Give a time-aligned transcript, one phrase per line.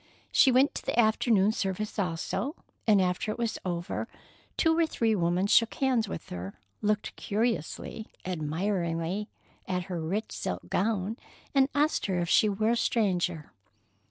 [0.31, 2.55] She went to the afternoon service also,
[2.87, 4.07] and after it was over
[4.57, 9.29] two or three women shook hands with her, looked curiously, admiringly
[9.67, 11.17] at her rich silk gown,
[11.53, 13.53] and asked her if she were a stranger.